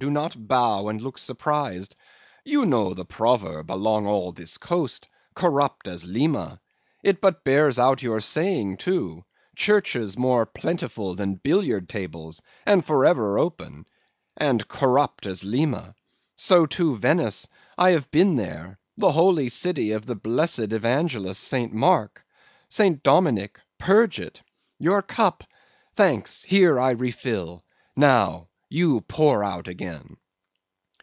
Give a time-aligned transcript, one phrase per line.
[0.00, 1.96] do not bow and look surprised;
[2.44, 6.60] you know the proverb all along this coast—"Corrupt as Lima."
[7.02, 9.24] It but bears out your saying, too;
[9.56, 15.94] churches more plentiful than billiard tables, and for ever open—and "Corrupt as Lima."
[16.36, 17.48] So, too, Venice;
[17.78, 21.72] I have been there; the holy city of the blessed evangelist, St.
[21.72, 23.02] Mark!—St.
[23.02, 24.42] Dominic, purge it!
[24.78, 25.44] Your cup!
[25.94, 27.64] Thanks: here I refill;
[27.96, 30.14] now, you pour out again.